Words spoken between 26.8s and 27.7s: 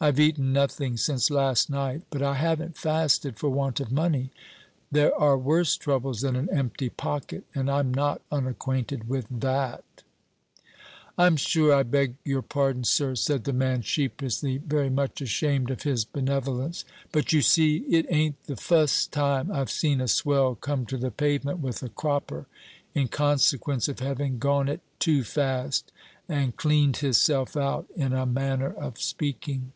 hisself